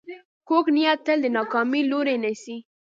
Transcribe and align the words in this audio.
کوږ 0.47 0.65
نیت 0.75 0.99
تل 1.05 1.17
د 1.23 1.27
ناکامۍ 1.37 1.81
لوری 1.91 2.15
نیسي 2.23 2.57